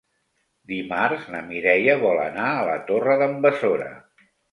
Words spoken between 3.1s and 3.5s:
d'en